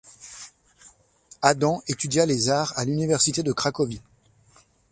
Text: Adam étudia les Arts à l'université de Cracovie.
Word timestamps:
Adam 1.43 1.83
étudia 1.87 2.25
les 2.25 2.49
Arts 2.49 2.73
à 2.75 2.85
l'université 2.85 3.43
de 3.43 3.53
Cracovie. 3.53 4.01